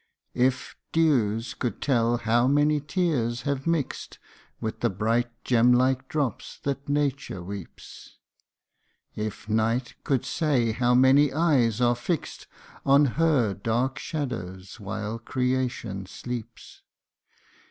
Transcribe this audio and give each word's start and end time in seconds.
If 0.33 0.75
dews 0.91 1.53
could 1.53 1.79
tell 1.79 2.17
how 2.17 2.47
many 2.47 2.79
tears 2.81 3.41
have 3.43 3.67
mixed 3.67 4.17
With 4.59 4.79
the 4.79 4.89
bright 4.89 5.29
gem 5.43 5.71
like 5.73 6.07
drops 6.07 6.59
that 6.63 6.89
Nature 6.89 7.43
weeps, 7.43 8.17
If 9.15 9.47
night 9.47 9.93
could 10.03 10.25
say 10.25 10.71
how 10.71 10.95
many 10.95 11.31
eyes 11.31 11.79
are 11.81 11.95
fixed 11.95 12.47
On 12.83 13.05
her 13.21 13.53
dark 13.53 13.99
shadows, 13.99 14.79
while 14.79 15.19
creation 15.19 16.07
sleeps! 16.07 16.81
IFS. 16.81 16.81